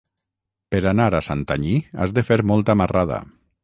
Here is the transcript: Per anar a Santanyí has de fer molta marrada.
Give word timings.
Per 0.75 0.79
anar 0.93 1.07
a 1.17 1.21
Santanyí 1.29 1.77
has 2.07 2.19
de 2.19 2.27
fer 2.33 2.43
molta 2.55 2.81
marrada. 2.85 3.27